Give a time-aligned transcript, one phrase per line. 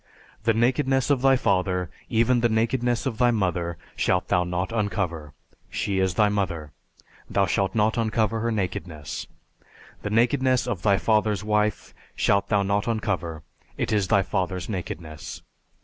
[0.45, 5.35] The nakedness of thy father, even the nakedness of thy mother, shalt thou not uncover;
[5.69, 6.71] she is thy mother;
[7.29, 9.27] thou shalt not uncover her nakedness.
[10.01, 13.43] The nakedness of thy father's wife shalt thou not uncover;
[13.77, 15.43] it is thy father's nakedness.